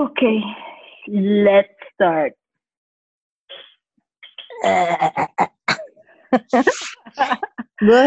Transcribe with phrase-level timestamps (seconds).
[0.00, 0.40] Okay,
[1.12, 2.32] let's start.
[7.84, 8.04] gue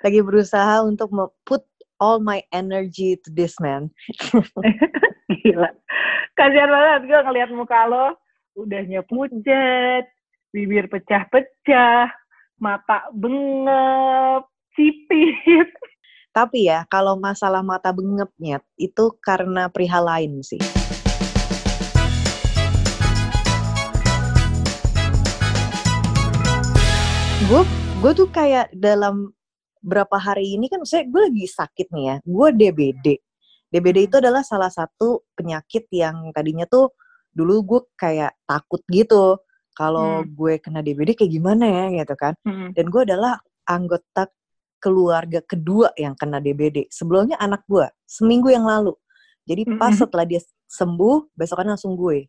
[0.00, 1.12] lagi berusaha untuk
[1.44, 1.60] put
[2.00, 3.92] all my energy to this man.
[5.44, 5.68] Gila.
[6.32, 8.16] Kasihan banget gue ngeliat muka lo.
[8.56, 10.08] Udahnya pucat,
[10.48, 12.08] bibir pecah-pecah,
[12.56, 15.68] mata bengep, sipit.
[16.32, 20.60] Tapi ya, kalau masalah mata bengepnya, itu karena perihal lain sih.
[27.48, 27.64] Gue
[28.04, 29.32] gue tuh kayak dalam
[29.80, 33.06] berapa hari ini kan, saya gue lagi sakit nih ya, gue DBD.
[33.72, 36.92] DBD itu adalah salah satu penyakit yang tadinya tuh
[37.32, 39.40] dulu gue kayak takut gitu
[39.72, 40.36] kalau hmm.
[40.36, 42.36] gue kena DBD kayak gimana ya gitu kan.
[42.44, 42.76] Hmm.
[42.76, 44.28] Dan gue adalah anggota
[44.76, 46.92] keluarga kedua yang kena DBD.
[46.92, 48.92] Sebelumnya anak gue seminggu yang lalu.
[49.48, 50.04] Jadi pas hmm.
[50.04, 52.28] setelah dia sembuh, besokan langsung gue.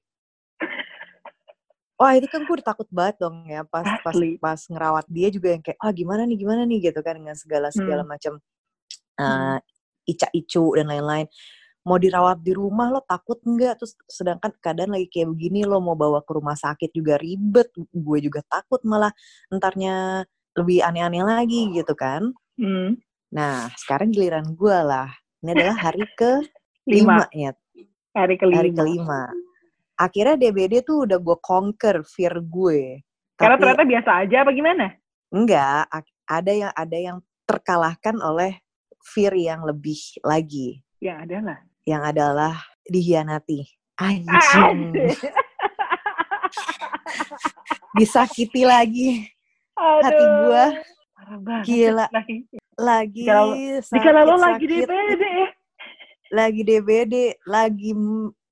[1.99, 5.52] Wah itu kan gue udah takut banget dong ya pas pas pas ngerawat dia juga
[5.52, 6.80] yang kayak ah gimana nih gimana nih?
[6.88, 8.11] gitu kan dengan segala segala hmm.
[8.16, 8.33] macam
[9.19, 9.59] uh,
[10.08, 11.28] ica icu dan lain-lain.
[11.83, 13.83] Mau dirawat di rumah lo takut nggak?
[13.83, 18.17] Terus sedangkan keadaan lagi kayak begini lo mau bawa ke rumah sakit juga ribet gue
[18.23, 19.11] juga takut malah
[19.52, 20.23] entarnya
[20.56, 22.31] lebih aneh-aneh lagi gitu kan.
[22.59, 23.00] Hmm.
[23.30, 25.11] nah sekarang giliran gue lah.
[25.44, 26.47] Ini adalah hari ke
[26.88, 27.28] lima.
[27.36, 27.52] ya.
[28.16, 28.56] Hari kelima.
[28.63, 29.22] hari kelima
[30.00, 33.03] akhirnya DBD tuh udah gue conquer fear gue.
[33.36, 34.86] Karena Tapi, ternyata biasa aja apa gimana?
[35.30, 35.91] Enggak,
[36.25, 38.56] ada yang ada yang terkalahkan oleh
[39.03, 40.80] fear yang lebih lagi.
[41.03, 41.58] Yang adalah?
[41.83, 42.53] Yang adalah
[42.88, 43.59] dihianati.
[44.00, 44.95] Anjing.
[48.00, 49.28] Disakiti lagi.
[49.75, 50.03] Aduh.
[50.08, 50.66] Hati gue.
[51.67, 52.06] Gila.
[52.11, 52.36] Lagi.
[52.80, 53.28] Lagi
[53.84, 55.23] Jika lalu lagi DBD
[56.31, 57.91] Lagi DBD, lagi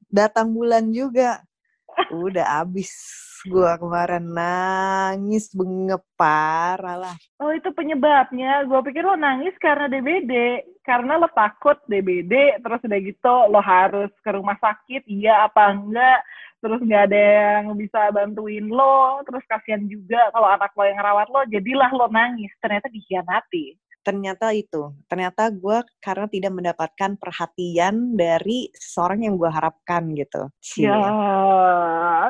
[0.08, 1.44] datang bulan juga.
[2.14, 2.92] Udah abis
[3.46, 7.16] gue kemarin nangis bengep parah lah.
[7.38, 8.66] Oh itu penyebabnya.
[8.66, 10.66] Gue pikir lo nangis karena DBD.
[10.82, 16.23] Karena lo takut DBD, terus udah gitu lo harus ke rumah sakit, iya apa enggak.
[16.64, 21.28] Terus nggak ada yang bisa bantuin lo, terus kasihan juga kalau anak lo yang rawat
[21.28, 22.56] lo, jadilah lo nangis.
[22.64, 23.76] Ternyata dikhianati
[24.08, 30.48] ternyata itu ternyata gue karena tidak mendapatkan perhatian dari seseorang yang gue harapkan gitu
[30.80, 30.95] ya,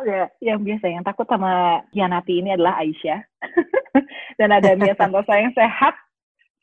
[0.01, 3.21] ya yang biasa yang takut sama Yanati ini adalah Aisyah.
[4.39, 5.95] Dan ada Mia Santosa yang sehat.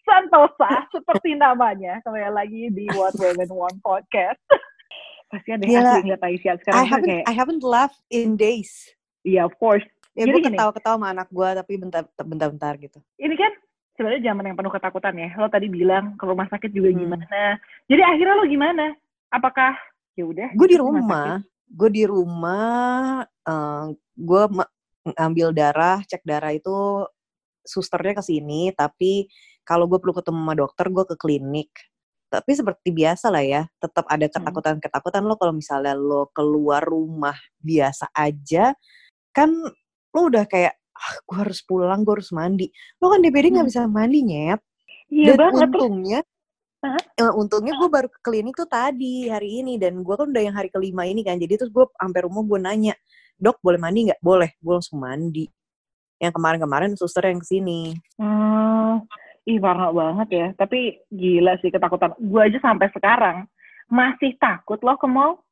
[0.05, 1.99] Santosa seperti namanya.
[2.05, 4.41] Kembali lagi di What Women Want podcast.
[5.33, 8.71] Pasti ada yang lihat Aisyah sekarang I haven't, kayak I haven't laughed in days.
[9.25, 9.85] Iya yeah, of course.
[10.15, 13.03] Ya gue ketawa-ketawa sama anak gue tapi bentar-bentar gitu.
[13.19, 13.53] Ini kan
[13.95, 15.29] sebenarnya zaman yang penuh ketakutan ya.
[15.39, 16.99] Lo tadi bilang ke rumah sakit juga hmm.
[16.99, 17.59] gimana.
[17.87, 18.85] Jadi akhirnya lo gimana?
[19.31, 19.75] Apakah
[20.19, 20.49] ya udah?
[20.55, 21.41] Gue di rumah.
[21.71, 23.23] Gue di rumah.
[23.47, 24.43] Uh, gue
[25.19, 27.07] ambil darah, cek darah itu
[27.65, 28.75] susternya ke sini.
[28.75, 29.31] Tapi
[29.65, 31.71] kalau gue perlu ketemu sama dokter, gue ke klinik.
[32.29, 34.35] Tapi seperti biasa lah ya, tetap ada hmm.
[34.35, 38.75] ketakutan-ketakutan lo kalau misalnya lo keluar rumah biasa aja,
[39.31, 39.55] kan
[40.11, 42.71] lo udah kayak ah, gue harus pulang, gue harus mandi.
[43.03, 43.73] Lo kan DBD nggak hmm.
[43.75, 44.61] bisa mandi nyet.
[45.13, 45.69] Iya dan banget.
[45.69, 46.21] untungnya,
[47.21, 50.57] uh, untungnya gue baru ke klinik tuh tadi hari ini dan gue kan udah yang
[50.57, 51.37] hari kelima ini kan.
[51.37, 52.95] Jadi terus gue sampai rumah gue nanya,
[53.37, 54.21] dok boleh mandi nggak?
[54.23, 55.47] Boleh, gue langsung mandi.
[56.23, 57.93] Yang kemarin-kemarin suster yang ke sini.
[58.17, 59.05] Hmm,
[59.45, 60.47] ih parah banget ya.
[60.57, 62.17] Tapi gila sih ketakutan.
[62.17, 63.45] Gue aja sampai sekarang
[63.91, 65.43] masih takut lo ke mall.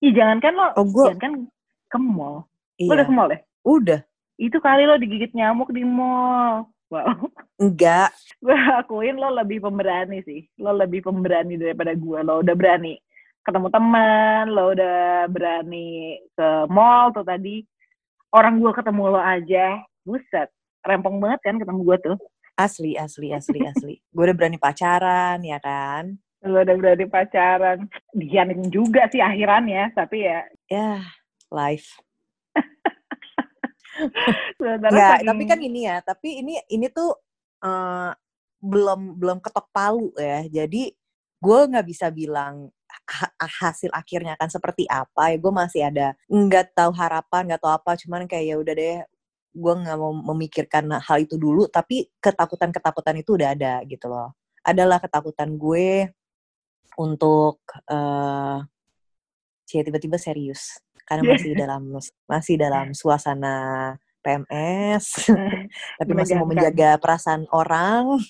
[0.00, 1.12] Ih jangankan lo, oh, gua...
[1.12, 1.52] jangankan
[1.90, 2.48] ke mall.
[2.80, 2.88] Iya.
[2.88, 3.40] Lo udah ke mall deh?
[3.60, 4.00] Udah
[4.40, 6.64] itu kali lo digigit nyamuk di mall.
[6.88, 7.28] Wow.
[7.60, 8.10] Enggak.
[8.42, 10.48] gue akuin lo lebih pemberani sih.
[10.56, 12.18] Lo lebih pemberani daripada gue.
[12.24, 12.96] Lo udah berani
[13.44, 17.60] ketemu teman, lo udah berani ke mall tuh tadi.
[18.32, 20.48] Orang gue ketemu lo aja, buset.
[20.80, 22.16] Rempong banget kan ketemu gue tuh.
[22.56, 23.94] Asli, asli, asli, asli.
[24.00, 26.16] gue udah berani pacaran, ya kan?
[26.44, 27.88] Lo udah berani pacaran.
[28.16, 30.40] Dihianatin juga sih akhirannya, tapi ya.
[30.68, 31.04] Ya,
[31.52, 32.00] life.
[34.60, 37.10] Enggak, tapi kan ini ya, tapi ini ini tuh
[37.64, 38.12] uh,
[38.60, 40.46] belum belum ketok palu ya.
[40.46, 40.92] Jadi
[41.40, 45.36] gue nggak bisa bilang ha hasil akhirnya akan seperti apa ya.
[45.40, 47.90] Gue masih ada nggak tahu harapan, nggak tahu apa.
[47.98, 48.98] Cuman kayak ya udah deh,
[49.56, 51.66] gue nggak mau memikirkan hal itu dulu.
[51.66, 54.36] Tapi ketakutan-ketakutan itu udah ada gitu loh.
[54.62, 56.12] Adalah ketakutan gue
[57.00, 58.60] untuk uh,
[59.64, 61.82] tiba-tiba serius karena masih dalam
[62.30, 63.56] masih dalam suasana
[64.22, 65.26] PMS,
[65.98, 68.14] tapi masih mau menjaga perasaan orang.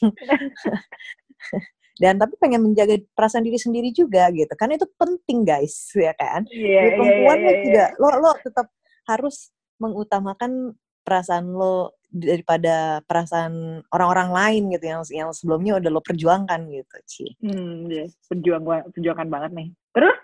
[2.01, 6.49] dan tapi pengen menjaga perasaan diri sendiri juga gitu karena itu penting guys ya kan
[6.49, 8.67] yeah, Jadi perempuan yeah, lo yeah, juga lo lo tetap
[9.05, 9.37] harus
[9.77, 16.97] mengutamakan perasaan lo daripada perasaan orang-orang lain gitu yang yang sebelumnya udah lo perjuangkan gitu
[17.07, 17.27] Ci.
[17.39, 18.09] Hmm, yeah.
[18.27, 19.69] perjuang perjuangkan banget nih.
[19.95, 20.19] Terus?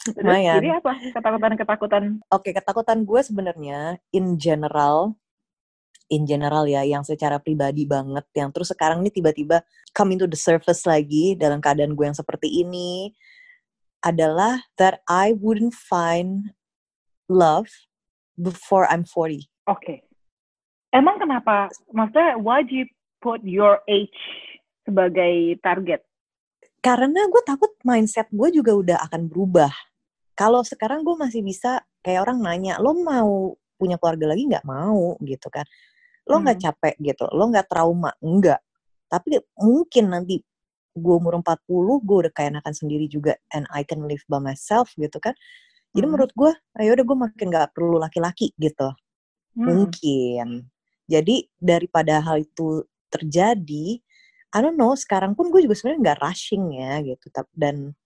[0.00, 2.24] Terus jadi apa ketakutan-ketakutan?
[2.32, 5.12] Oke, ketakutan gue sebenarnya in general
[6.10, 9.62] in general ya yang secara pribadi banget yang terus sekarang ini tiba-tiba
[9.94, 13.14] come into the surface lagi dalam keadaan gue yang seperti ini
[14.02, 16.56] adalah that I wouldn't find
[17.30, 17.70] love
[18.34, 19.46] before I'm 40.
[19.46, 19.46] Oke.
[19.68, 19.98] Okay.
[20.90, 21.70] Emang kenapa?
[21.94, 22.86] Maksudnya why do you
[23.22, 24.16] put your age
[24.82, 26.02] sebagai target?
[26.80, 29.70] Karena gue takut mindset gue juga udah akan berubah.
[30.40, 35.20] Kalau sekarang gue masih bisa kayak orang nanya, lo mau punya keluarga lagi nggak mau
[35.20, 35.68] gitu kan?
[36.30, 36.66] lo nggak hmm.
[36.70, 38.62] capek gitu lo nggak trauma enggak
[39.10, 40.38] tapi mungkin nanti
[40.94, 44.94] gue umur 40 gue udah kayak enakan sendiri juga and I can live by myself
[44.94, 45.34] gitu kan
[45.90, 46.12] jadi hmm.
[46.14, 48.94] menurut gue ayo udah gue makin nggak perlu laki-laki gitu
[49.58, 49.64] hmm.
[49.66, 50.70] mungkin
[51.10, 53.98] jadi daripada hal itu terjadi
[54.50, 57.98] I don't know sekarang pun gue juga sebenarnya nggak rushing ya gitu dan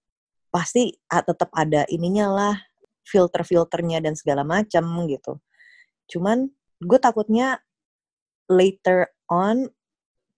[0.55, 2.55] pasti tetap ada ininya lah
[3.03, 5.43] filter-filternya dan segala macam gitu
[6.07, 6.47] cuman
[6.79, 7.59] gue takutnya
[8.47, 9.67] later on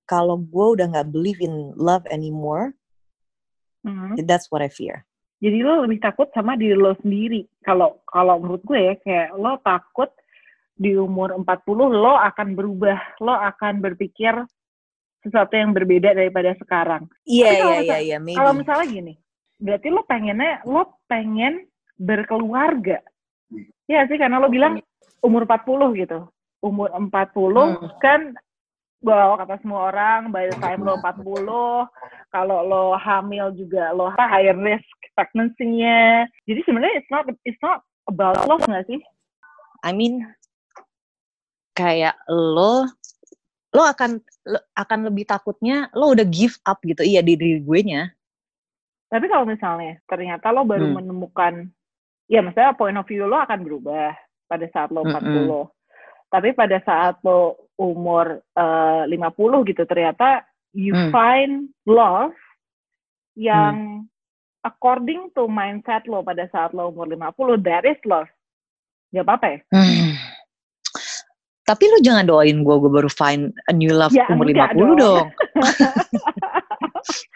[0.06, 2.72] kalau gue udah nggak believe in love anymore,
[3.82, 4.22] mm-hmm.
[4.24, 5.02] that's what I fear.
[5.42, 7.44] Jadi lo lebih takut sama diri lo sendiri.
[7.60, 10.08] Kalau kalau menurut gue ya kayak lo takut
[10.78, 11.44] di umur 40
[11.92, 14.32] lo akan berubah, lo akan berpikir
[15.20, 17.10] sesuatu yang berbeda daripada sekarang.
[17.26, 18.18] Iya iya iya iya.
[18.38, 19.14] Kalau misalnya gini,
[19.56, 21.64] berarti lo pengennya lo pengen
[21.96, 23.00] berkeluarga.
[23.88, 24.80] Iya sih karena lo bilang
[25.24, 26.18] umur 40 gitu.
[26.60, 28.00] Umur 40 hmm.
[28.00, 28.20] kan
[29.04, 31.86] bawa kata semua orang by the time lo 40
[32.32, 36.28] kalau lo hamil juga lo higher risk pregnancy-nya.
[36.44, 37.80] Jadi sebenarnya it's not it's not
[38.10, 39.00] about lo nggak sih?
[39.84, 40.26] I mean
[41.76, 42.88] kayak lo
[43.72, 47.04] lo akan lo akan lebih takutnya lo udah give up gitu.
[47.04, 48.15] Iya di diri gue nya
[49.06, 50.96] tapi kalau misalnya ternyata lo baru hmm.
[50.98, 51.54] menemukan
[52.26, 54.14] ya maksudnya point of view lo akan berubah
[54.46, 55.66] pada saat lo 40 mm -hmm
[56.30, 60.42] tapi pada saat lo umur eh, uh, 50 gitu ternyata
[60.74, 61.12] you hmm.
[61.14, 62.34] find love
[63.36, 64.66] yang hmm.
[64.66, 68.28] according to mindset lo pada saat lo umur 50 that is love
[69.14, 70.12] gak apa-apa ya hmm.
[71.62, 74.92] tapi lo jangan doain gue gue baru find a new love ya, umur 50 dong,
[74.98, 75.26] dong.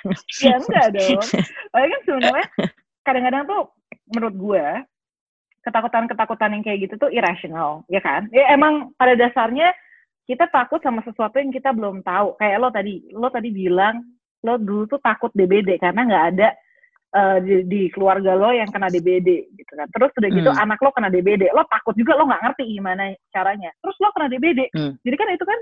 [0.44, 1.22] ya enggak dong
[1.70, 2.46] Tapi kan sebenarnya
[3.05, 3.62] kadang-kadang tuh
[4.11, 4.67] menurut gue
[5.61, 8.26] ketakutan-ketakutan yang kayak gitu tuh irrational, ya kan?
[8.32, 9.76] Ya emang pada dasarnya
[10.25, 12.38] kita takut sama sesuatu yang kita belum tahu.
[12.40, 14.00] Kayak lo tadi, lo tadi bilang
[14.40, 16.49] lo dulu tuh takut DBD karena nggak ada
[17.12, 19.88] uh, di, di keluarga lo yang kena DBD gitu kan.
[19.93, 20.62] Terus udah gitu hmm.
[20.64, 23.70] anak lo kena DBD, lo takut juga lo nggak ngerti gimana caranya.
[23.84, 24.93] Terus lo kena DBD, hmm.
[25.05, 25.61] jadi kan itu kan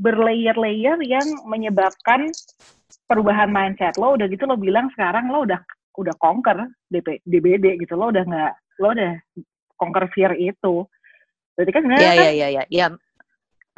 [0.00, 2.32] berlayer-layer yang menyebabkan
[3.06, 4.14] perubahan mindset lo.
[4.16, 5.60] Udah gitu lo bilang sekarang lo udah
[5.98, 9.12] udah conquer DP, DBD gitu lo udah nggak lo udah
[9.76, 10.86] conquer fear itu.
[11.56, 12.62] Berarti kan sebenarnya Iya, iya, iya, iya.
[12.70, 12.86] Ya.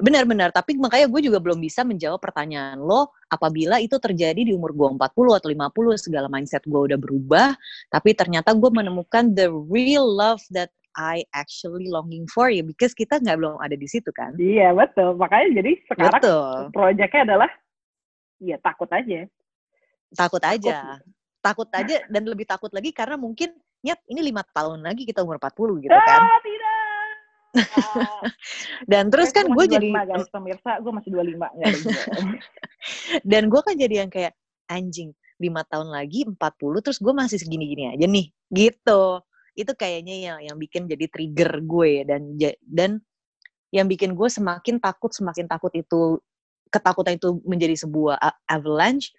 [0.03, 4.75] Benar-benar, tapi makanya gue juga belum bisa menjawab pertanyaan lo apabila itu terjadi di umur
[4.75, 4.99] gue 40
[5.39, 7.55] atau 50, segala mindset gue udah berubah,
[7.93, 13.21] tapi ternyata gue menemukan the real love that I actually longing for ya, because kita
[13.21, 14.35] nggak belum ada di situ kan.
[14.41, 15.15] Iya, betul.
[15.17, 16.57] Makanya jadi sekarang betul.
[16.73, 17.51] proyeknya adalah,
[18.43, 19.31] ya takut aja.
[20.13, 20.99] Takut aja.
[21.43, 25.39] Takut aja dan lebih takut lagi karena mungkin nyet ini lima tahun lagi kita umur
[25.39, 26.23] 40 gitu kan.
[26.33, 26.73] Ah, tidak.
[28.89, 31.37] Dan terus kan gue jadi guys, pemirsa, gue masih 25
[33.31, 34.33] Dan gue kan jadi yang kayak
[34.73, 36.39] anjing lima tahun lagi 40
[36.81, 39.21] terus gue masih segini-gini aja nih gitu
[39.53, 42.91] itu kayaknya yang yang bikin jadi trigger gue dan dan
[43.75, 46.23] yang bikin gue semakin takut semakin takut itu
[46.73, 48.17] ketakutan itu menjadi sebuah
[48.49, 49.13] avalanche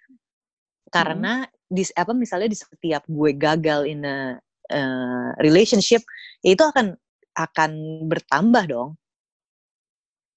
[0.90, 1.70] karena hmm.
[1.70, 4.38] di apa misalnya di setiap gue gagal in a
[4.74, 6.02] uh, relationship
[6.42, 6.98] ya itu akan
[7.34, 7.70] akan
[8.06, 8.90] bertambah dong.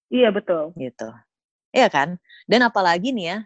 [0.07, 0.73] Iya betul.
[0.73, 1.09] Gitu.
[1.75, 2.17] Iya kan?
[2.47, 3.37] Dan apalagi nih ya,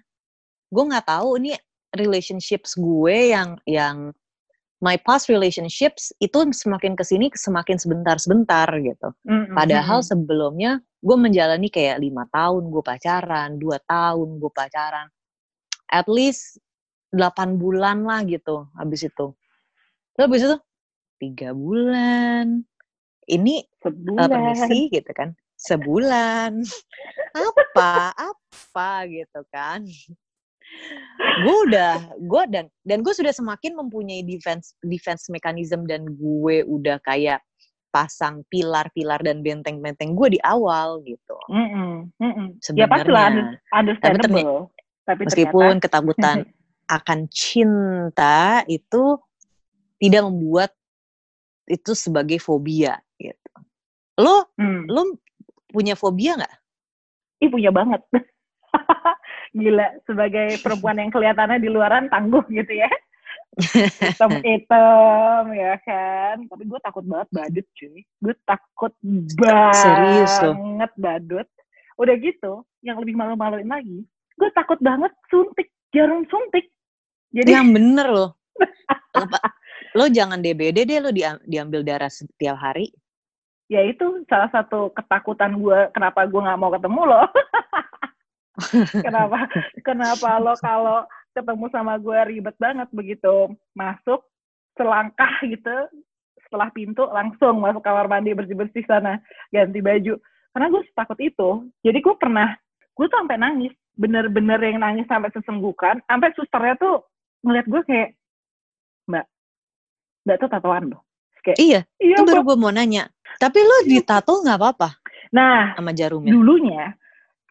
[0.71, 1.57] gue nggak tahu ini
[1.91, 4.15] relationships gue yang yang
[4.81, 9.13] my past relationships itu semakin ke sini semakin sebentar-sebentar gitu.
[9.29, 9.53] Mm-hmm.
[9.53, 15.07] Padahal sebelumnya gue menjalani kayak lima tahun gue pacaran, dua tahun gue pacaran,
[15.93, 16.57] at least
[17.13, 19.37] delapan bulan lah gitu habis itu.
[20.17, 20.57] Terus habis itu
[21.21, 22.65] tiga bulan.
[23.29, 25.37] Ini sebulan uh, permisi gitu kan.
[25.61, 26.65] Sebulan.
[27.37, 28.11] Apa?
[28.17, 29.85] Apa gitu kan
[31.41, 36.97] gue udah gue dan dan gue sudah semakin mempunyai defense defense mechanism dan gue udah
[37.05, 37.41] kayak
[37.91, 41.35] pasang pilar-pilar dan benteng-benteng gue di awal gitu.
[41.51, 42.47] Mm -mm, mm -mm.
[42.63, 43.03] Sebenarnya.
[43.03, 44.71] Ya understandable.
[44.71, 45.83] Tapi, tapi meskipun ternyata...
[45.83, 46.37] ketakutan
[46.97, 49.19] akan cinta itu
[49.99, 50.71] tidak membuat
[51.67, 53.53] itu sebagai fobia gitu.
[54.19, 54.91] Lo, hmm.
[54.91, 55.15] lo
[55.71, 56.55] punya fobia nggak?
[57.43, 58.01] Ih punya banget.
[59.59, 62.89] Gila, sebagai perempuan yang kelihatannya di luaran tangguh gitu ya.
[63.99, 66.47] hitam hitam ya kan?
[66.47, 67.99] Tapi gue takut banget badut cuy.
[68.23, 68.93] Gue takut
[69.35, 70.55] banget Serius loh.
[70.95, 71.47] badut.
[71.99, 74.07] Udah gitu yang lebih malu-maluin lagi
[74.41, 76.73] gue takut banget suntik jarum suntik.
[77.29, 78.29] Jadi yang bener loh.
[79.97, 81.11] Lo jangan DBD deh lo
[81.45, 82.89] diambil darah setiap hari.
[83.67, 87.23] Ya itu salah satu ketakutan gue kenapa gue nggak mau ketemu lo
[89.05, 89.47] kenapa?
[89.81, 94.19] Kenapa lo kalau ketemu sama gue ribet banget begitu masuk
[94.75, 95.71] selangkah gitu
[96.43, 100.19] setelah pintu langsung masuk kamar mandi bersih bersih sana ganti baju.
[100.51, 101.49] Karena gue takut itu.
[101.79, 102.51] Jadi gue pernah
[102.91, 103.73] gue tuh sampai nangis.
[103.95, 107.03] Bener-bener yang nangis sampai sesenggukan sampai susternya tuh
[107.43, 108.09] ngeliat gue kayak
[109.07, 109.25] mbak
[110.27, 111.01] mbak tuh tatoan loh.
[111.41, 113.07] Kayak iya, iya itu baru gue mau nanya.
[113.39, 116.35] Tapi lo ditato nggak apa-apa nah sama jarumnya?
[116.35, 116.91] dulunya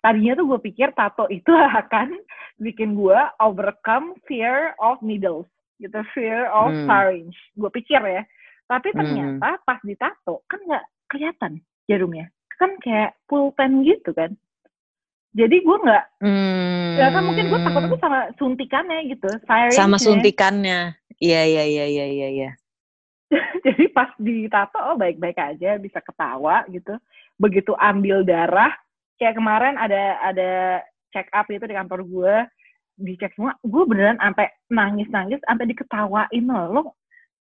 [0.00, 2.16] tadinya tuh gue pikir tato itu akan
[2.61, 5.49] bikin gue overcome fear of needles
[5.80, 6.88] gitu fear of hmm.
[6.88, 8.23] syringe gue pikir ya
[8.69, 8.97] tapi hmm.
[9.00, 9.64] ternyata hmm.
[9.64, 11.52] pas ditato kan nggak kelihatan
[11.88, 12.28] jarumnya
[12.61, 14.37] kan kayak pulpen gitu kan
[15.33, 17.00] jadi gue nggak hmm.
[17.00, 20.80] ya kan mungkin gue takut itu sama suntikannya gitu syringe sama suntikannya
[21.21, 22.50] iya iya iya iya iya ya.
[23.64, 26.99] jadi pas ditato oh baik-baik aja bisa ketawa gitu
[27.40, 28.75] begitu ambil darah
[29.20, 30.80] kayak kemarin ada ada
[31.12, 32.34] check up itu di kantor gue
[33.00, 36.66] dicek semua gue beneran sampai nangis nangis sampai diketawain loh.
[36.72, 36.80] Lo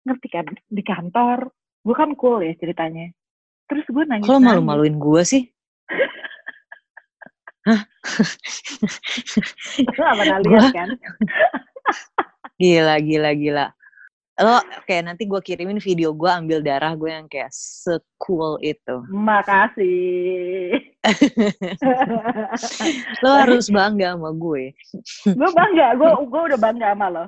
[0.04, 0.46] ngerti kan?
[0.68, 1.48] Di kantor.
[1.80, 3.08] Gue kan cool ya ceritanya.
[3.72, 5.44] Terus gue nangis kalau malu maluin gue sih?
[7.68, 7.82] Hah?
[10.16, 10.90] apa lihat kan?
[12.60, 13.66] gila, gila, gila
[14.40, 19.04] lo kayak nanti gue kirimin video gue ambil darah gue yang kayak secool itu.
[19.12, 20.80] Makasih.
[23.24, 24.72] lo harus bangga sama gue.
[25.28, 27.26] gue bangga, gue gue udah bangga sama lo.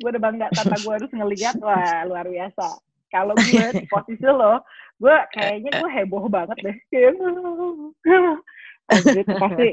[0.00, 2.66] Gue udah bangga tanpa gue harus ngeliat wah luar biasa.
[3.12, 4.64] Kalau gue di posisi lo,
[4.98, 6.76] gue kayaknya gue heboh banget deh.
[9.44, 9.68] pasti.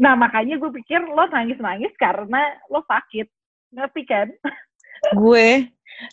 [0.00, 3.28] Nah makanya gue pikir lo nangis-nangis karena lo sakit,
[3.76, 4.32] ngerti kan?
[5.16, 5.64] gue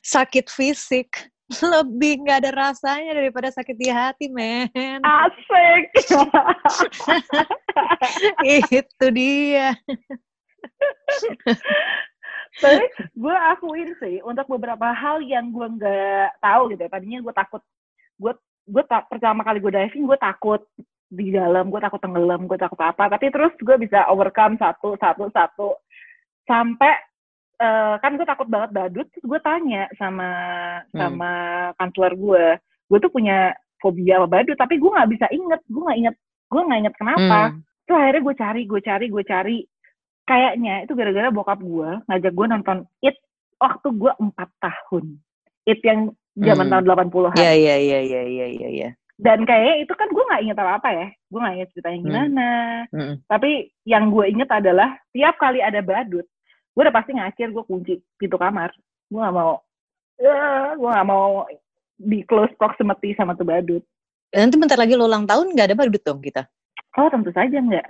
[0.03, 1.31] sakit fisik
[1.73, 4.99] lebih nggak ada rasanya daripada sakit di hati, men.
[4.99, 5.83] Asik.
[8.67, 9.71] Itu dia.
[12.57, 16.91] Tapi gue akuin sih untuk beberapa hal yang gue nggak tahu gitu ya.
[16.91, 17.63] Tadinya gue takut,
[18.19, 18.33] gue
[18.67, 20.61] gue tak pertama kali gue diving gue takut
[21.07, 23.07] di dalam, gue takut tenggelam, gue takut apa.
[23.07, 25.69] Tapi terus gue bisa overcome satu satu satu
[26.43, 27.06] sampai
[27.61, 30.29] uh, kan gue takut banget badut terus gue tanya sama
[30.93, 30.97] hmm.
[30.97, 31.31] sama
[31.77, 32.45] kantor gue
[32.87, 36.15] gue tuh punya fobia sama badut tapi gue nggak bisa inget gue nggak inget
[36.47, 37.59] gue nggak inget kenapa hmm.
[37.85, 39.57] terus akhirnya gue cari gue cari gue cari
[40.27, 43.15] kayaknya itu gara-gara bokap gue ngajak gue nonton it
[43.57, 45.05] waktu gue empat tahun
[45.65, 46.73] it yang zaman hmm.
[46.73, 48.89] tahun 80-an iya iya iya iya iya iya ya.
[49.17, 52.05] dan kayaknya itu kan gue nggak inget apa apa ya gue nggak inget ceritanya hmm.
[52.05, 52.49] gimana
[52.91, 52.99] hmm.
[53.01, 53.15] Hmm.
[53.25, 53.51] tapi
[53.87, 56.27] yang gue inget adalah tiap kali ada badut
[56.77, 58.69] gue udah pasti ngacir gue kunci pintu kamar
[59.09, 59.57] gue gak mau
[60.21, 61.49] ya gue gak mau
[61.97, 63.81] di close proximity sama tuh badut
[64.29, 66.45] nanti bentar lagi lo ulang tahun gak ada badut dong kita
[67.01, 67.89] oh tentu saja enggak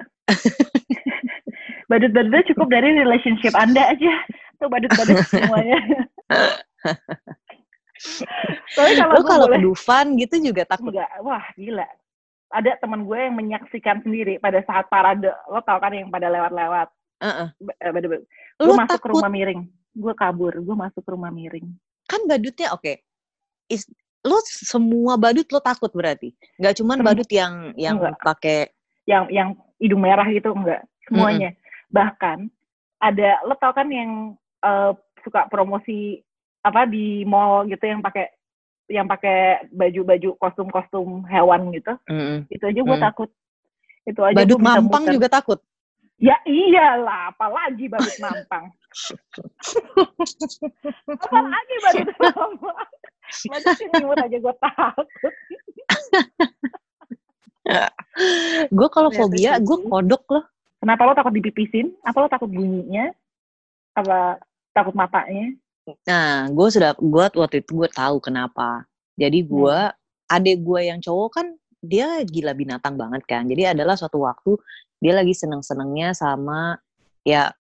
[1.92, 4.24] badut-badutnya cukup dari relationship anda aja
[4.56, 5.84] tuh badut-badut semuanya
[8.78, 10.94] Tapi kalau lo kalau boleh, Dufan gitu juga takut?
[10.94, 11.88] Enggak, wah gila.
[12.54, 15.34] Ada teman gue yang menyaksikan sendiri pada saat parade.
[15.50, 16.88] Lo tau kan yang pada lewat-lewat.
[17.26, 17.50] Uh-uh.
[18.58, 19.10] Gue masuk takut.
[19.10, 19.62] ke rumah miring.
[19.94, 20.54] Gue kabur.
[20.58, 21.68] Gue masuk ke rumah miring.
[22.10, 22.82] Kan badutnya oke.
[22.82, 22.98] Okay.
[24.26, 26.36] lo semua badut lo takut berarti?
[26.60, 28.72] Gak cuman badut yang yang pakai
[29.08, 30.84] yang yang hidung merah gitu enggak.
[31.08, 31.56] Semuanya.
[31.56, 31.94] Mm-hmm.
[31.94, 32.38] Bahkan
[33.00, 34.36] ada lo tau kan yang
[34.66, 34.92] uh,
[35.24, 36.20] suka promosi
[36.66, 38.28] apa di mall gitu yang pakai
[38.88, 41.96] yang pakai baju-baju kostum-kostum hewan gitu.
[42.12, 42.38] Mm-hmm.
[42.52, 43.04] Itu aja gue mm.
[43.04, 43.30] takut.
[44.08, 45.60] Itu aja badut mampang juga takut.
[46.18, 48.74] Ya iyalah, apalagi badut mampang.
[51.14, 52.90] apalagi badut mampang.
[53.54, 55.08] Badut nyimut aja gue takut.
[58.74, 60.46] gue kalau fobia, gue kodok loh.
[60.82, 61.94] Kenapa lo takut dipipisin?
[62.02, 63.14] Apa lo takut bunyinya?
[63.94, 64.42] Apa
[64.74, 65.54] takut matanya?
[66.10, 68.90] Nah, gue sudah, gue waktu itu gue tahu kenapa.
[69.22, 70.34] Jadi gue, hmm.
[70.34, 71.48] adek gue yang cowok kan
[71.88, 73.48] dia gila binatang banget kan.
[73.48, 74.60] Jadi adalah suatu waktu
[75.00, 76.76] dia lagi seneng-senengnya sama
[77.24, 77.54] ya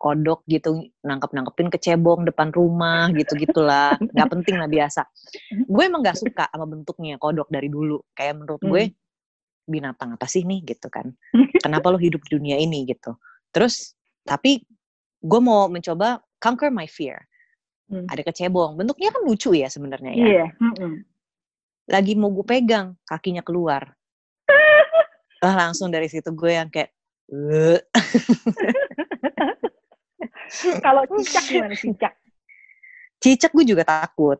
[0.00, 5.04] kodok gitu nangkep nangkepin kecebong depan rumah gitu gitulah nggak penting lah biasa
[5.52, 8.96] gue emang nggak suka sama bentuknya kodok dari dulu kayak menurut gue hmm.
[9.68, 11.12] binatang apa sih nih gitu kan
[11.64, 13.12] kenapa lo hidup di dunia ini gitu
[13.52, 13.92] terus
[14.24, 14.64] tapi
[15.20, 17.20] gue mau mencoba conquer my fear
[17.92, 18.08] hmm.
[18.08, 20.48] ada kecebong bentuknya kan lucu ya sebenarnya ya yeah.
[20.56, 21.04] hmm.
[21.90, 23.82] Lagi mau gue pegang kakinya keluar
[25.44, 26.94] lah langsung dari situ gue yang kayak
[30.84, 32.12] Kalau cicak gimana cicak?
[33.22, 34.38] Cicak gue juga takut.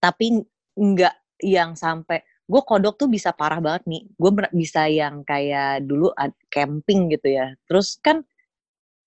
[0.00, 0.42] Tapi
[0.74, 4.02] nggak yang sampai gue kodok tuh bisa parah banget nih.
[4.18, 6.10] Gue bisa yang kayak dulu
[6.50, 7.54] camping gitu ya.
[7.70, 8.26] Terus kan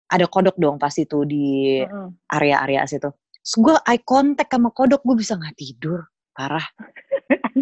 [0.08, 1.84] ada kodok dong pasti tuh di
[2.32, 3.12] area-area situ.
[3.44, 6.08] Terus gue eye contact sama kodok, gue bisa nggak tidur.
[6.32, 6.63] Parah.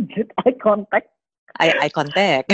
[0.06, 1.10] Anjir, eye contact
[1.60, 2.52] eye, eye contact.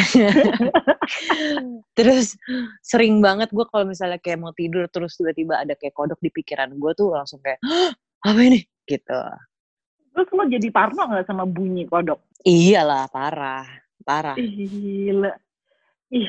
[1.98, 2.38] terus
[2.86, 6.72] sering banget gue kalau misalnya kayak mau tidur terus tiba-tiba ada kayak kodok di pikiran
[6.78, 7.60] gue tuh langsung kayak
[8.22, 9.20] apa ini gitu.
[10.12, 12.20] Terus lo jadi parno gak sama bunyi kodok?
[12.44, 13.66] Iyalah parah,
[14.04, 14.36] parah.
[14.36, 15.32] Gila.
[16.12, 16.28] Ih,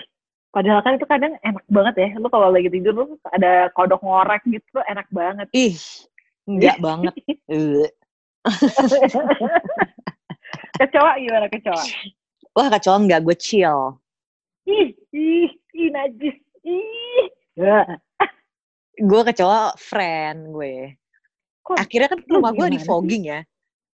[0.55, 2.09] padahal kan itu kadang enak banget ya.
[2.23, 5.49] Lo kalau lagi tidur lo ada kodok ngorek gitu enak banget.
[5.53, 5.77] Ih,
[6.47, 7.15] enggak banget.
[10.79, 11.83] kecoa gimana kecoa?
[12.53, 13.99] wah kecoa enggak gue chill.
[14.69, 16.37] Ih ih ih najis.
[16.63, 17.27] Ih.
[17.59, 17.85] Ya.
[18.93, 20.97] gue kecoa friend gue.
[21.63, 23.41] Kok, akhirnya kan rumah gue di fogging ya.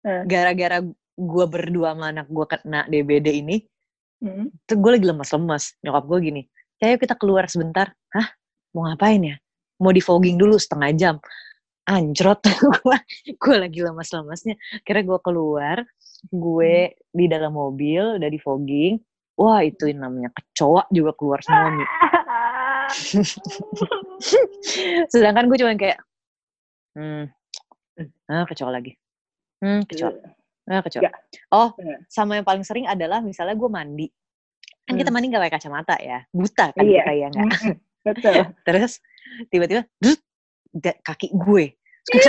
[0.03, 0.83] Gara-gara
[1.19, 3.59] gue berdua sama anak gue kena DBD ini
[4.23, 4.71] hmm.
[4.71, 6.43] tuh gue lagi lemas-lemas nyokap gue gini
[6.79, 7.91] ayo kita keluar sebentar.
[8.15, 8.29] Hah?
[8.71, 9.37] Mau ngapain ya?
[9.83, 11.17] Mau di fogging dulu setengah jam.
[11.89, 12.45] Anjrot.
[12.85, 12.99] Gue
[13.33, 14.55] gue lagi lemas-lemasnya
[14.85, 15.81] kira gue keluar
[16.27, 17.15] gue hmm.
[17.15, 18.99] di dalam mobil udah di fogging
[19.39, 21.89] wah itu yang namanya kecoa juga keluar semua nih
[25.13, 26.03] sedangkan gue cuma kayak
[26.99, 27.31] hmm
[28.31, 28.93] ah kecoa lagi.
[29.59, 30.13] Hmm kecoa.
[30.69, 31.11] Ah kecoa.
[31.51, 31.75] Oh
[32.07, 34.07] sama yang paling sering adalah misalnya gue mandi.
[34.87, 35.21] Kan kita hmm.
[35.21, 37.05] mandi gak pakai kacamata ya buta kan iya.
[37.05, 37.49] kita ya nggak?
[38.07, 38.35] Betul.
[38.67, 38.93] Terus
[39.53, 39.83] tiba-tiba
[41.05, 41.77] kaki gue.
[42.09, 42.27] Terus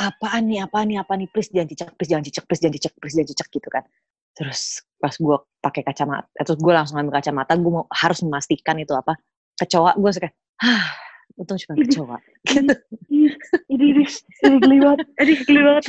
[0.00, 2.92] apaan nih, apaan nih, apa nih, please jangan cicak, please jangan cicak, please jangan cicak,
[2.96, 3.84] please jangan cicak gitu kan.
[4.32, 4.60] Terus
[4.96, 8.96] pas gue pakai kacamata, eh, terus gue langsung ambil kacamata, gue mau harus memastikan itu
[8.96, 9.20] apa
[9.60, 10.30] kecoa, gue suka,
[10.64, 10.88] ah,
[11.36, 12.16] untung cuma kecoa.
[12.48, 12.74] Gitu.
[13.12, 13.28] Ini,
[13.68, 15.82] ini, ini geli banget, ini geli banget.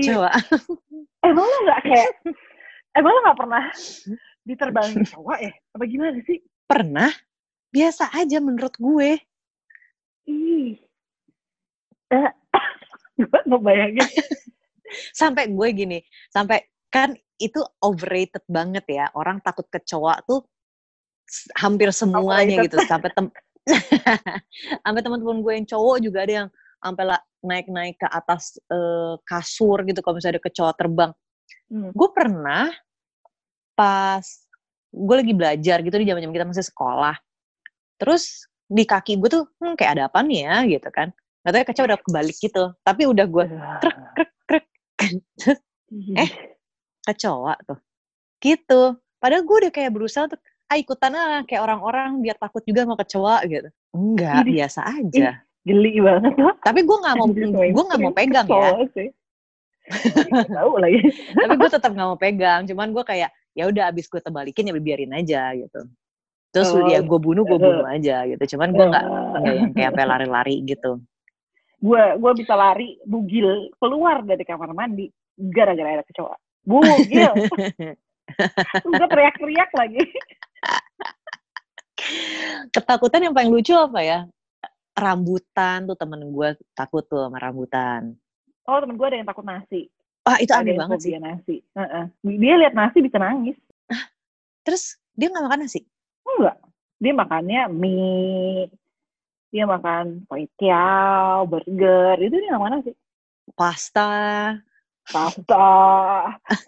[0.00, 0.30] Kecoa.
[1.20, 2.10] Emang lo gak kayak,
[2.98, 3.64] emang lo gak pernah
[4.48, 5.52] diterbangin kecoa ya?
[5.76, 6.40] Apa gimana sih?
[6.64, 7.12] Pernah,
[7.68, 9.20] biasa aja menurut gue.
[10.30, 10.80] Ih.
[12.10, 12.30] Eh,
[13.26, 14.08] gue ngebayangin
[15.20, 15.98] sampai gue gini
[16.32, 20.44] sampai kan itu overrated banget ya orang takut kecoa tuh
[21.56, 23.26] hampir semuanya gitu sampai tem
[24.84, 26.48] sampai teman-teman gue yang cowok juga ada yang
[26.80, 27.04] sampai
[27.44, 31.12] naik-naik ke atas uh, kasur gitu kalau misalnya ada kecoa terbang.
[31.70, 31.94] Hmm.
[31.94, 32.66] gue pernah
[33.78, 34.26] pas
[34.90, 37.14] gue lagi belajar gitu di zaman-zaman kita masih sekolah
[37.94, 40.56] terus di kaki gue tuh hmm, kayak ada apa nih ya?
[40.66, 42.64] gitu kan Gak tau kaca udah kebalik gitu.
[42.84, 43.44] Tapi udah gue
[43.80, 44.66] krek, krek, krek.
[46.20, 46.30] eh,
[47.08, 47.78] kecoa tuh.
[48.44, 48.82] Gitu.
[49.16, 52.96] Padahal gue udah kayak berusaha untuk, ah ikutan ah kayak orang-orang biar takut juga sama
[53.00, 53.68] kecoa gitu.
[53.96, 55.40] Enggak, biasa aja.
[55.64, 56.52] Geli banget tuh.
[56.60, 58.70] Tapi gue gak mau, gue gak mau pegang ya.
[60.44, 61.00] Tahu lagi.
[61.36, 62.68] Tapi gue tetap gak mau pegang.
[62.68, 65.88] Cuman gue kayak, ya udah abis gue terbalikin ya biarin aja gitu.
[66.52, 68.56] Terus oh, ya gue bunuh, gue bunuh aja gitu.
[68.56, 69.04] Cuman gue gak,
[69.40, 71.00] gak yang kayak lari-lari gitu
[71.80, 75.08] gue gue bisa lari bugil keluar dari kamar mandi
[75.40, 76.36] gara-gara ada kecoa.
[76.68, 77.32] Bugil.
[78.86, 80.02] Gue teriak-teriak lagi.
[82.70, 84.18] Ketakutan yang paling lucu apa ya?
[84.94, 88.14] Rambutan tuh temen gue takut tuh sama rambutan.
[88.68, 89.88] Oh temen gue ada yang takut nasi.
[90.28, 91.12] Ah itu aneh banget sih.
[91.16, 91.56] nasi.
[91.72, 92.04] Uh -uh.
[92.22, 93.56] dia lihat nasi bisa nangis.
[94.62, 95.80] Terus dia nggak makan nasi?
[96.22, 96.56] Enggak.
[97.00, 98.68] Dia makannya mie
[99.50, 100.24] dia makan
[100.58, 102.94] tiao, burger, itu dia mana sih?
[103.58, 104.54] Pasta.
[105.10, 105.70] Pasta.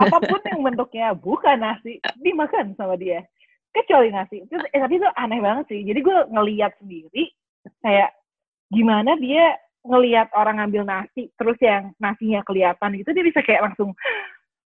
[0.03, 3.23] Apa pun yang bentuknya bukan nasi, dimakan sama dia.
[3.71, 4.43] Kecuali nasi.
[4.51, 5.81] Terus, eh, tapi itu aneh banget sih.
[5.87, 7.31] Jadi gue ngeliat sendiri,
[7.81, 8.11] kayak
[8.75, 13.95] gimana dia ngeliat orang ngambil nasi, terus yang nasinya kelihatan gitu, dia bisa kayak langsung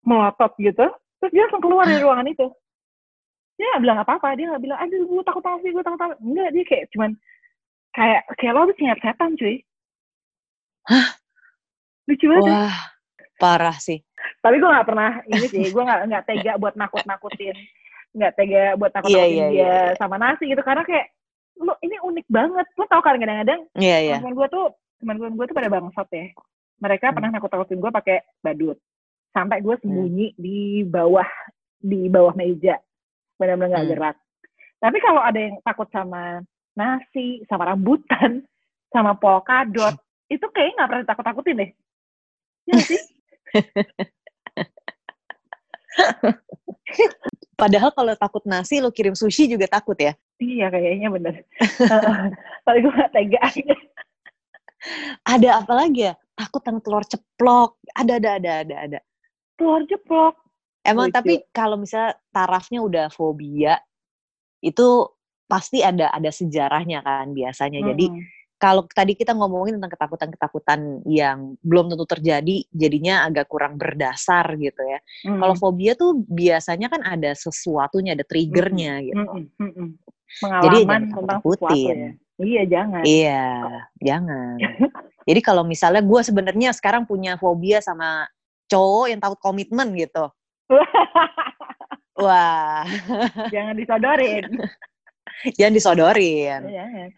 [0.05, 0.85] melotot gitu.
[1.21, 2.47] Terus dia langsung keluar dari ruangan itu.
[3.53, 6.17] Dia gak bilang apa-apa, dia gak bilang, aduh gue takut nasi, gue takut nasi.
[6.21, 7.11] Enggak, dia kayak cuman
[7.93, 9.55] kayak kayak lo habis ngeliat setan cuy
[10.83, 11.07] Hah?
[12.03, 12.51] lucu banget ya.
[12.51, 12.75] Wah,
[13.37, 14.03] parah sih.
[14.39, 17.55] tapi gue nggak pernah ini sih gue nggak nggak tega buat nakut nakutin
[18.11, 19.95] nggak tega buat nakut nakutin Iya, iya, dia iya, iya.
[19.95, 21.11] sama nasi gitu karena kayak
[21.55, 24.15] lo ini unik banget lo tau kan kadang-kadang Iya, iya.
[24.17, 24.67] teman gue tuh
[24.99, 26.25] teman gue tuh pada bangsat ya
[26.77, 27.15] mereka Hmm.
[27.15, 28.77] pernah nakut nakutin gue pakai badut
[29.31, 31.27] sampai gue sembunyi di bawah
[31.77, 32.79] di bawah meja
[33.35, 33.91] benar-benar nggak Hmm.
[33.91, 34.15] gerak
[34.77, 38.45] tapi kalau ada yang takut sama nasi sama rambutan
[38.89, 39.93] sama polkadot
[40.29, 41.69] itu kayaknya nggak pernah takut takutin deh
[42.69, 43.01] ya sih
[47.53, 50.17] Padahal kalau takut nasi lo kirim sushi juga takut ya.
[50.41, 51.45] iya kayaknya bener
[52.65, 53.75] tapi gue nggak tega aja
[55.23, 56.13] Ada apa lagi ya?
[56.35, 57.79] Takut sama telur ceplok.
[57.95, 58.99] Ada, ada, ada, ada, ada.
[59.55, 60.35] telur jeplok
[60.83, 61.15] Emang Lucu.
[61.15, 63.79] tapi kalau misalnya tarafnya udah fobia,
[64.59, 65.07] itu
[65.53, 67.85] pasti ada ada sejarahnya kan biasanya.
[67.93, 68.25] Jadi Mm-mm.
[68.57, 74.81] kalau tadi kita ngomongin tentang ketakutan-ketakutan yang belum tentu terjadi, jadinya agak kurang berdasar gitu
[74.81, 74.97] ya.
[75.29, 75.37] Mm-mm.
[75.37, 79.21] Kalau fobia tuh biasanya kan ada sesuatunya, ada triggernya gitu.
[79.21, 79.45] Mm-mm.
[79.61, 79.89] Mm-mm.
[80.33, 81.97] Jadi pengalaman jangan tentang takut-takutin.
[82.01, 82.11] ya
[82.41, 83.45] iya jangan Iya,
[84.01, 84.57] jangan.
[85.29, 88.25] Jadi kalau misalnya gue sebenarnya sekarang punya fobia sama
[88.65, 90.25] cowok yang takut komitmen gitu.
[92.23, 92.85] Wah,
[93.49, 94.45] jangan disodorin
[95.57, 96.61] jangan disodorin.
[96.67, 97.09] Jangan.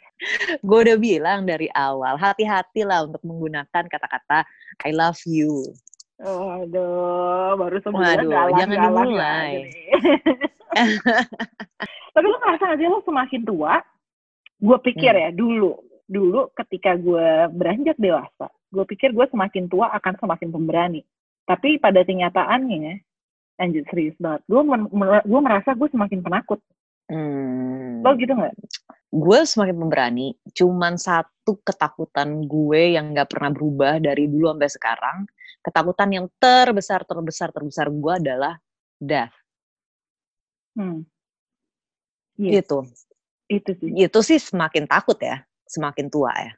[0.63, 4.47] Gue udah bilang dari awal, hati-hatilah untuk menggunakan kata-kata
[4.83, 5.75] I love you.
[6.23, 9.51] Oh, aduh, baru sebulan Waduh, galang, jangan galang dimulai.
[9.67, 10.15] aja.
[12.15, 13.73] Tapi lu ngerasa gak sih lu semakin tua,
[14.63, 15.23] gue pikir Hmm.
[15.27, 15.75] ya dulu,
[16.07, 21.03] dulu ketika gue beranjak dewasa, gue pikir gue semakin tua akan semakin pemberani.
[21.43, 23.03] Tapi pada kenyataannya,
[23.59, 24.61] anjir serius banget, gue
[25.27, 26.63] gue merasa gue semakin penakut.
[27.05, 28.01] Hmm.
[28.01, 28.53] Lo gitu nggak?
[29.15, 35.17] Gue semakin pemberani, cuman satu ketakutan gue yang gak pernah berubah dari dulu sampai sekarang.
[35.63, 38.59] Ketakutan yang terbesar, terbesar, terbesar gue adalah
[38.99, 39.31] death.
[40.75, 41.07] Hmm.
[42.35, 42.77] Iya, Gitu.
[43.47, 43.89] itu sih.
[43.95, 46.51] Itu sih semakin takut ya, semakin tua ya.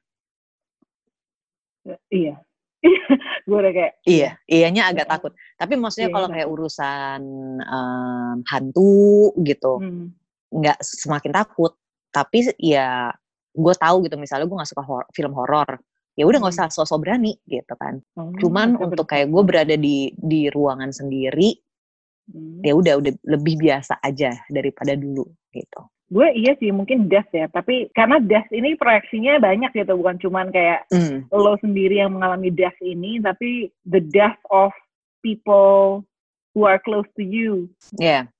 [2.09, 2.35] Iya.
[3.47, 5.31] gue udah kayak, Iya, iyanya agak takut.
[5.55, 6.35] Tapi maksudnya Iya, kalau takut.
[6.37, 7.21] kayak urusan
[7.61, 8.97] em, hantu
[9.41, 10.05] gitu, hmm,
[10.49, 11.75] nggak semakin takut.
[12.07, 13.11] Tapi ya
[13.51, 15.81] gue tahu gitu, misalnya gue nggak suka hor- film horor,
[16.13, 16.63] ya udah nggak Hmm.
[16.69, 17.97] usah sosok berani gitu kan.
[18.15, 21.57] oh, Cuman oke, untuk kayak gue berada di di ruangan sendiri,
[22.27, 22.59] Hmm.
[22.59, 25.81] ya udah udah lebih biasa aja daripada dulu gitu.
[26.07, 30.47] Gue iya sih mungkin death ya, tapi karena death ini proyeksinya banyak gitu, bukan cuman
[30.51, 34.71] kayak Hmm, lo sendiri yang mengalami death ini, tapi the death of
[35.19, 36.07] people
[36.55, 37.67] who are close to you.
[37.99, 38.31] ya,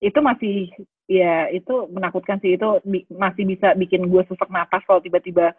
[0.00, 0.72] Itu masih,
[1.12, 5.52] ya itu menakutkan sih, itu bi- masih bisa bikin gue sesak napas kalau tiba-tiba,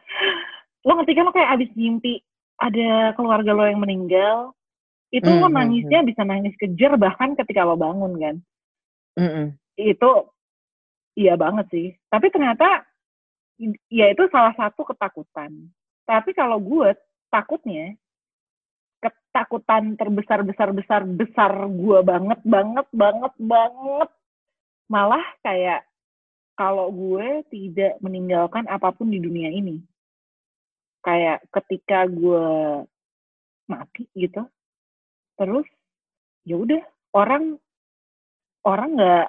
[0.82, 2.18] lo ngerti kan lo kayak abis mimpi
[2.58, 4.58] ada keluarga lo yang meninggal,
[5.14, 8.36] itu Hmm, lo hmm, nangisnya bisa nangis kejer bahkan ketika lo bangun kan.
[9.14, 9.54] Mm-mm.
[9.78, 10.12] itu
[11.14, 11.94] iya banget sih.
[12.10, 12.82] Tapi ternyata
[13.94, 15.70] ya itu salah satu ketakutan.
[16.10, 16.98] Tapi kalau gue
[17.30, 17.94] takutnya
[18.98, 24.10] ketakutan terbesar besar besar besar gue banget banget banget banget
[24.92, 25.88] malah kayak
[26.54, 29.82] kalau gue tidak meninggalkan apa pun di dunia ini.
[31.04, 32.46] Kayak ketika gue
[33.68, 34.44] mati gitu
[35.34, 35.66] terus
[36.46, 36.84] ya udah
[37.18, 37.58] orang
[38.64, 39.28] orang nggak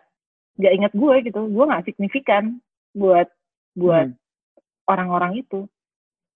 [0.60, 1.40] nggak ingat gue gitu.
[1.50, 2.60] Gue nggak signifikan
[2.94, 3.26] buat
[3.74, 4.20] buat Hmm.
[4.86, 5.66] orang-orang itu.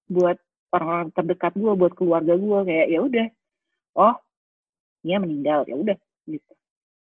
[0.08, 0.40] Buat
[0.72, 3.26] orang-orang terdekat gue buat keluarga gue kayak ya udah
[4.00, 4.16] oh
[5.04, 6.52] dia meninggal ya udah gitu.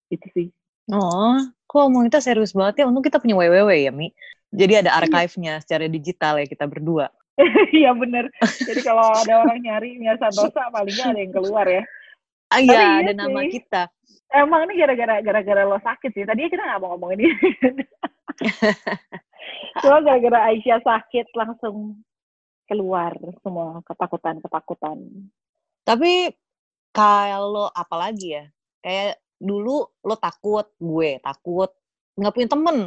[0.09, 0.47] Itu sih
[0.91, 2.89] Oh, kok ngomong kita serius banget ya?
[2.89, 4.11] Untung kita punya WWW ya, Mi.
[4.53, 7.07] Jadi ada archive-nya secara digital ya kita berdua.
[7.73, 8.29] iya bener
[8.61, 11.83] jadi kalau ada orang nyari Mia Santosa paling nggak ada yang keluar ya
[12.53, 13.89] Ah iya, iya ada nama kita.
[14.29, 17.33] emang ini gara-gara gara-gara lo sakit sih tadinya kita nggak mau ngomongin ini
[19.81, 21.97] cuma gara-gara Aisyah sakit langsung
[22.69, 24.97] keluar semua ketakutan-ketakutan
[25.83, 26.31] Tapi
[26.95, 28.45] kalau apalagi ya,
[28.79, 31.67] kayak dulu lo takut, gue takut,
[32.15, 32.77] nggak punya temen.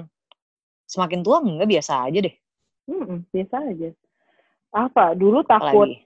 [0.89, 2.35] Semakin tua nggak biasa aja deh.
[2.89, 3.89] Hmm, biasa aja.
[4.73, 5.13] Apa?
[5.13, 6.01] Dulu takut Apalagi.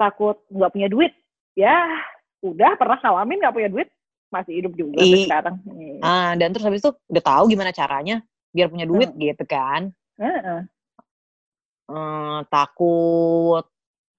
[0.00, 1.12] takut nggak punya duit.
[1.52, 1.84] Ya,
[2.40, 3.88] udah pernah ngalamin nggak punya duit,
[4.32, 5.54] masih hidup juga sampai I- sekarang.
[6.00, 8.24] Ah, dan terus habis itu udah tahu gimana caranya
[8.56, 9.92] biar punya duit gitu kan.
[11.92, 13.64] Eh, takut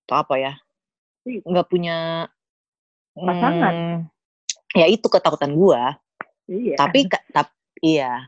[0.06, 0.54] atau apa ya?
[1.26, 2.28] Nggak punya
[3.16, 3.74] Pasangan.
[3.74, 3.96] hmm,
[4.74, 5.96] ya itu ketakutan gua.
[6.50, 6.76] Iya.
[6.76, 8.28] Tapi tap, iya.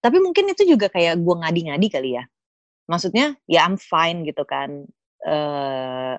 [0.00, 2.24] Tapi mungkin itu juga kayak gua ngadi-ngadi kali ya.
[2.90, 4.82] maksudnya ya I'm fine gitu kan
[5.26, 6.14] uh,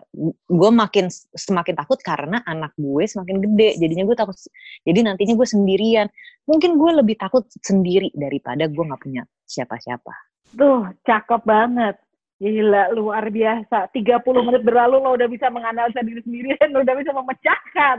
[0.48, 4.36] gue makin semakin takut karena anak gue semakin gede jadinya gue takut
[4.86, 6.08] jadi nantinya gue sendirian
[6.46, 10.14] mungkin gue lebih takut sendiri daripada gue nggak punya siapa-siapa
[10.56, 11.96] tuh cakep banget
[12.42, 13.94] Gila, luar biasa.
[13.94, 17.98] 30 menit berlalu lo udah bisa menganalisa diri sendiri dan lo udah bisa memecahkan.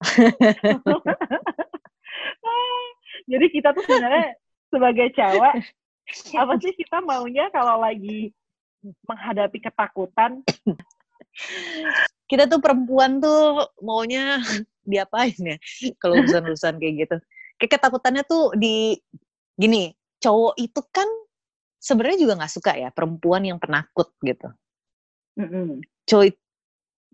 [3.30, 4.34] Jadi kita tuh sebenarnya
[4.72, 5.54] sebagai cewek,
[6.34, 8.34] apa sih kita maunya kalau lagi
[9.06, 10.42] menghadapi ketakutan?
[12.26, 14.40] Kita tuh perempuan tuh maunya
[14.82, 15.58] diapain ya
[16.00, 17.16] kalau urusan-urusan kayak gitu.
[17.60, 18.96] Kayak ketakutannya tuh di
[19.54, 21.06] gini, cowok itu kan
[21.80, 24.48] sebenarnya juga nggak suka ya perempuan yang penakut gitu.
[25.36, 25.84] Mm-hmm.
[26.08, 26.24] Cowok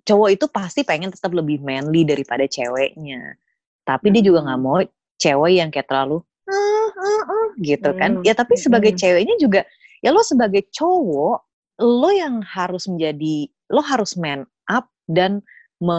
[0.06, 3.34] cowok itu pasti pengen tetap lebih manly daripada ceweknya.
[3.82, 4.14] Tapi mm-hmm.
[4.14, 4.78] dia juga nggak mau
[5.18, 8.22] cewek yang kayak terlalu uh, uh, uh, gitu kan.
[8.22, 8.26] Mm-hmm.
[8.30, 9.02] Ya tapi sebagai mm-hmm.
[9.02, 9.60] ceweknya juga
[10.00, 11.38] ya lo sebagai cowok
[11.82, 15.42] lo yang harus menjadi lo harus man up dan
[15.82, 15.98] me,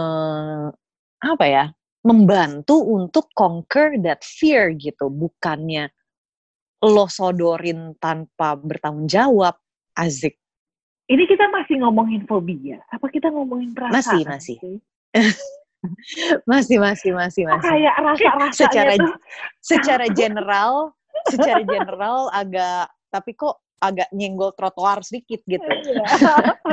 [1.22, 1.66] apa ya
[2.08, 5.92] membantu untuk conquer that fear gitu bukannya
[6.86, 9.58] lo sodorin tanpa bertanggung jawab,
[9.98, 10.38] azik.
[11.08, 13.96] Ini kita masih ngomongin fobia, apa kita ngomongin perasaan?
[13.96, 14.58] Masih, masih.
[16.44, 17.64] masih, masih, masih, masih.
[17.64, 19.16] kayak rasa-rasanya secara, tuh.
[19.64, 20.74] Secara general,
[21.32, 25.64] secara general agak, tapi kok agak nyenggol trotoar sedikit gitu.
[25.64, 26.04] Iya.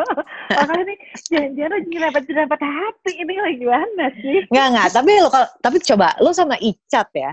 [0.57, 0.99] Makanya nih,
[1.31, 4.39] jangan-jangan nyerempet-nyerempet hati ini lagi gimana sih?
[4.51, 4.89] Nggak, nggak.
[4.99, 5.31] Tapi lo,
[5.63, 7.31] tapi coba, lo sama Icat ya,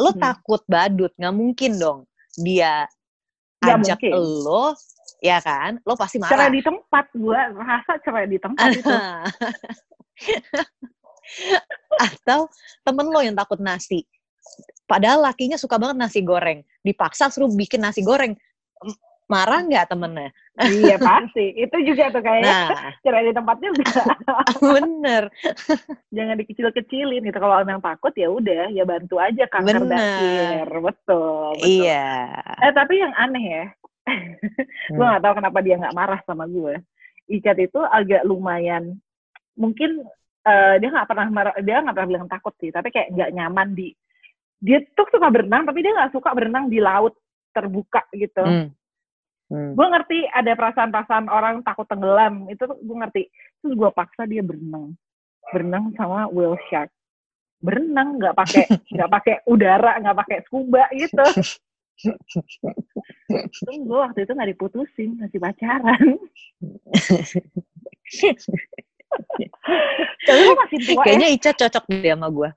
[0.00, 0.18] lo hmm.
[0.18, 2.00] takut badut, nggak mungkin dong
[2.38, 2.88] dia
[3.60, 4.12] Gak ajak mungkin.
[4.46, 4.64] lo,
[5.20, 5.78] ya kan?
[5.84, 6.32] Lo pasti marah.
[6.32, 8.90] Cerai di tempat, gue rasa cerai di tempat itu.
[12.10, 12.50] Atau
[12.82, 14.02] temen lo yang takut nasi.
[14.88, 16.66] Padahal lakinya suka banget nasi goreng.
[16.82, 18.34] Dipaksa suruh bikin nasi goreng
[19.30, 20.34] marah nggak temennya?
[20.66, 21.54] iya pasti.
[21.54, 22.90] Itu juga tuh kayaknya nah.
[23.06, 24.02] cerai di tempatnya juga.
[24.74, 25.22] Bener.
[26.10, 27.38] Jangan dikecil-kecilin gitu.
[27.38, 30.66] Kalau memang takut ya udah, ya bantu aja kanker dakir.
[30.66, 31.50] Betul, betul.
[31.62, 32.34] Iya.
[32.58, 33.64] Eh tapi yang aneh ya,
[34.08, 34.96] hmm.
[34.96, 36.74] gue nggak tahu kenapa dia nggak marah sama gue.
[37.30, 38.98] Icat itu agak lumayan,
[39.54, 40.02] mungkin
[40.46, 43.76] uh, dia nggak pernah marah, dia nggak pernah bilang takut sih, tapi kayak nggak nyaman
[43.76, 43.94] di
[44.60, 47.16] dia tuh suka berenang tapi dia nggak suka berenang di laut
[47.56, 48.44] terbuka gitu.
[48.44, 48.68] Hmm.
[49.50, 49.74] Hmm.
[49.74, 53.22] Gue ngerti ada perasaan-perasaan orang takut tenggelam, itu gue ngerti.
[53.58, 54.94] Terus gue paksa dia berenang,
[55.50, 56.90] berenang sama whale shark.
[57.58, 61.26] Berenang nggak pakai nggak pakai udara, nggak pakai scuba gitu.
[63.30, 66.02] Terus gue waktu itu nggak diputusin, masih pacaran.
[70.26, 71.36] Tapi masih tua Kayaknya ya?
[71.38, 72.50] Ica cocok deh sama gue.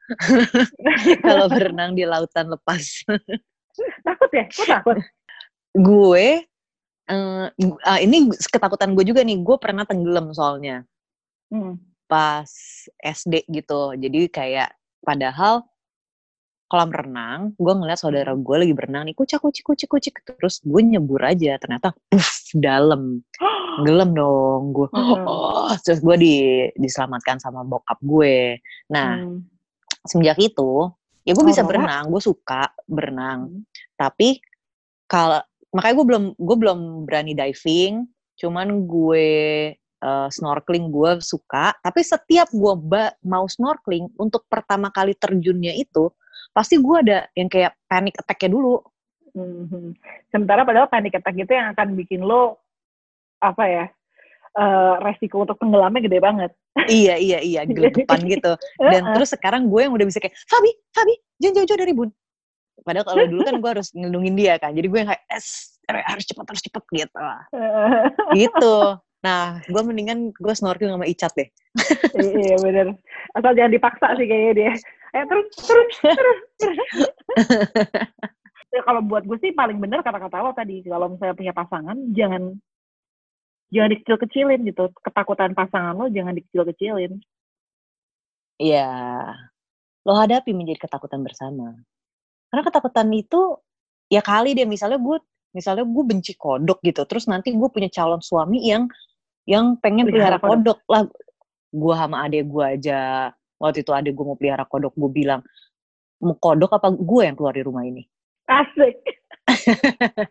[1.25, 3.05] Kalau berenang di lautan lepas.
[4.05, 4.45] takut ya?
[4.49, 4.97] Gue takut.
[5.73, 6.45] Gue
[7.09, 10.87] uh, uh, ini ketakutan gue juga nih gue pernah tenggelam soalnya
[11.51, 11.75] hmm.
[12.07, 12.47] pas
[13.01, 14.69] SD gitu jadi kayak
[15.03, 15.67] padahal
[16.73, 20.81] kolam renang gue ngeliat saudara gue lagi berenang nih kucak kucik kucik kucik terus gue
[20.81, 23.21] nyebur aja ternyata puff dalam.
[23.85, 26.35] Gelem dong gue oh, terus gue di
[26.73, 28.57] diselamatkan sama bokap gue.
[28.89, 29.37] Nah hmm.
[30.01, 30.89] semenjak itu
[31.21, 33.53] ya gue bisa oh, berenang gue suka berenang.
[33.53, 33.61] Hmm.
[33.93, 34.41] tapi
[35.05, 35.45] kalau
[35.77, 39.29] makanya gue belum gue belum berani diving cuman gue
[40.01, 41.77] uh, snorkeling gue suka.
[41.85, 42.73] Tapi setiap gue
[43.29, 46.09] mau snorkeling untuk pertama kali terjunnya itu
[46.53, 48.79] pasti gue ada yang kayak panic attack-nya dulu
[49.33, 49.97] hmm.
[50.29, 52.61] sementara padahal panic attack itu yang akan bikin lo
[53.41, 53.85] apa ya
[54.55, 56.51] uh, resiko untuk tenggelamnya gede banget
[56.87, 61.17] iya iya iya gelegepan gitu dan terus sekarang gue yang udah bisa kayak Fabi Fabi
[61.41, 62.09] jangan jauh-jauh dari bun
[62.83, 64.75] Padahal kalau dulu kan gue harus ngelindungin dia kan.
[64.75, 67.19] Jadi gue yang kayak, es, harus cepet, harus cepet gitu.
[68.35, 68.75] gitu.
[69.23, 71.49] Nah, gue mendingan gue snorkeling sama Icat deh.
[72.19, 72.87] iya bener.
[73.37, 74.73] Asal jangan dipaksa sih kayaknya dia.
[75.13, 76.39] Ayo terus, terus, terus.
[78.73, 80.81] ya, kalau buat gue sih paling bener kata-kata lo tadi.
[80.81, 82.57] Kalau misalnya punya pasangan, jangan
[83.69, 84.89] jangan dikecil-kecilin gitu.
[85.05, 87.21] Ketakutan pasangan lo jangan dikecil-kecilin.
[88.57, 88.89] Iya.
[90.01, 91.77] Lo hadapi menjadi ketakutan bersama.
[92.49, 93.61] Karena ketakutan itu
[94.09, 95.21] ya kali deh misalnya gue
[95.53, 98.89] misalnya gue benci kodok gitu, terus nanti gue punya calon suami yang
[99.45, 101.05] yang pengen pelihara kodok lah.
[101.69, 103.29] Gue sama adek gue aja
[103.63, 105.39] waktu itu adek gue mau pelihara kodok, gue bilang
[106.19, 108.03] mau kodok apa gue yang keluar di rumah ini?
[108.51, 108.99] Asik.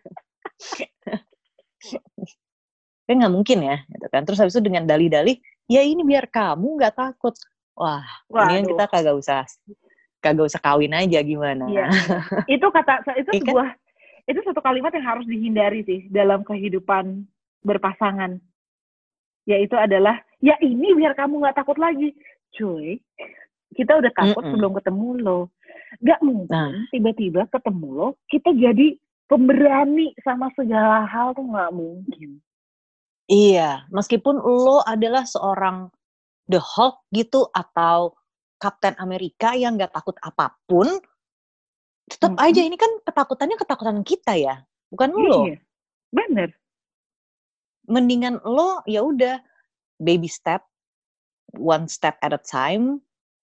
[3.03, 4.21] kan nggak mungkin ya, gitu kan.
[4.21, 7.33] Terus habis itu dengan dalih-dalih, ya ini biar kamu nggak takut.
[7.73, 8.53] Wah, Waduh.
[8.53, 9.49] ini kita kagak usah
[10.21, 11.65] kagak usah kawin aja gimana.
[11.67, 11.89] Iya.
[12.55, 13.41] itu kata itu kan?
[13.41, 13.67] sebuah
[14.23, 17.27] itu satu kalimat yang harus dihindari sih dalam kehidupan
[17.65, 18.39] berpasangan.
[19.43, 22.15] Yaitu adalah, ya ini biar kamu nggak takut lagi.
[22.53, 23.01] Cuy,
[23.73, 24.51] kita udah takut mm -mm.
[24.53, 25.39] sebelum ketemu lo.
[26.01, 26.73] Gak mungkin nah.
[26.89, 32.37] tiba-tiba ketemu lo, kita jadi pemberani sama segala hal tuh nggak mungkin.
[33.25, 35.89] Iya, meskipun lo adalah seorang
[36.51, 38.13] The Hulk gitu atau
[38.59, 40.87] Kapten Amerika yang nggak takut apa pun,
[42.07, 42.45] tetap hmm.
[42.45, 44.61] aja ini kan ketakutannya ketakutan kita ya,
[44.91, 45.47] bukan lo.
[45.47, 45.57] Iya,
[46.11, 46.49] bener.
[47.87, 49.39] Mendingan lo ya udah
[49.99, 50.63] baby step,
[51.55, 53.01] one step at a time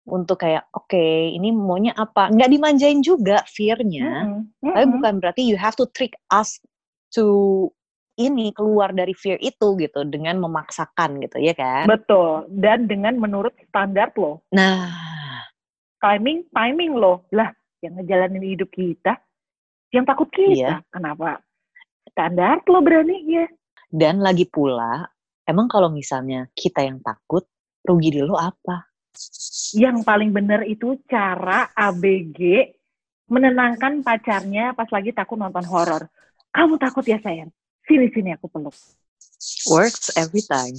[0.06, 2.30] untuk kayak oke okay, ini maunya apa?
[2.30, 4.26] Nggak dimanjain juga fearnya.
[4.26, 4.74] Mm -hmm.
[4.74, 6.62] tapi bukan berarti you have to trick us
[7.10, 7.68] to
[8.16, 11.84] ini keluar dari fear itu gitu dengan memaksakan gitu ya kan?
[11.90, 12.46] Betul.
[12.48, 14.46] Dan dengan menurut standar lo.
[14.54, 14.88] Nah.
[16.00, 17.26] Timing timing lo.
[17.34, 17.50] Lah
[17.82, 19.18] yang ngejalanin hidup kita
[19.90, 20.54] yang takut kita.
[20.54, 20.74] Iya.
[20.94, 21.42] kenapa?
[22.14, 23.46] Standar lo berani ya
[23.90, 25.06] dan lagi pula
[25.46, 27.46] emang kalau misalnya kita yang takut
[27.86, 28.90] rugi di lo apa
[29.78, 32.74] yang paling benar itu cara ABG
[33.30, 36.10] menenangkan pacarnya pas lagi takut nonton horor
[36.50, 37.54] kamu takut ya sayang
[37.86, 38.74] Sini sini aku peluk.
[39.70, 40.74] Works every time.